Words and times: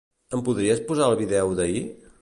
Em 0.37 0.41
podries 0.47 0.81
posar 0.89 1.11
el 1.11 1.19
vídeo 1.21 1.53
d'ahir? 1.61 1.87